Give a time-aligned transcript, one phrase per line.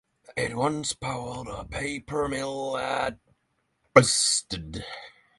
[0.35, 3.19] It once powered a paper mill at
[3.93, 4.83] Basted.